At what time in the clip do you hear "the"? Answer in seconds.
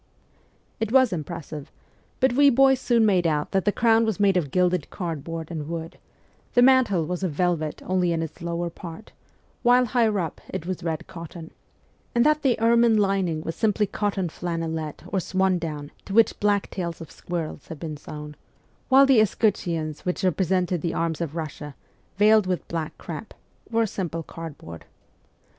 3.65-3.71, 6.55-6.63, 12.41-12.59, 19.05-19.21, 20.81-20.95